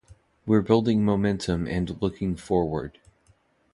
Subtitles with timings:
[0.47, 2.97] We're building momentum and looking forward.